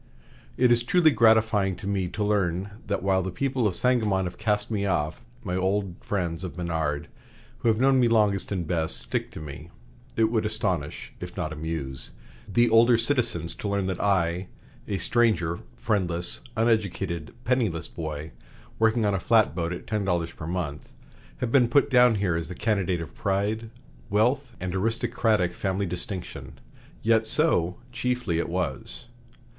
[0.57, 4.39] "It is truly gratifying to me to learn that while the people of Sangamon have
[4.39, 7.07] cast me off, my old friends of Menard,
[7.59, 9.69] who have known me longest and best, stick to me.
[10.15, 12.13] It would astonish, if not amuse,
[12.51, 14.47] the older citizens to learn that I
[14.87, 18.31] (a stranger, friendless, uneducated, penniless boy,
[18.79, 20.91] working on a flatboat at ten dollars per month)
[21.41, 23.69] have been put down here as the candidate of pride,
[24.09, 26.59] wealth, and aristocratic family distinction.
[27.03, 29.05] Yet so, chiefly, it was.